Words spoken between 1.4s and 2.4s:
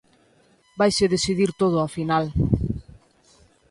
todo ao final.